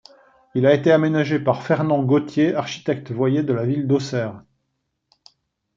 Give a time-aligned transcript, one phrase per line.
[0.55, 4.41] Il a été aménagé par Fernand Gauthier, architecte-voyer de la ville d'Auxerre.